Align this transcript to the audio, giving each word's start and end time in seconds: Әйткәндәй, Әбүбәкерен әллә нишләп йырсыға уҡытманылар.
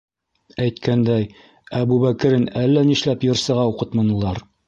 Әйткәндәй, 0.63 1.27
Әбүбәкерен 1.81 2.49
әллә 2.63 2.85
нишләп 2.89 3.29
йырсыға 3.31 3.69
уҡытманылар. 3.75 4.45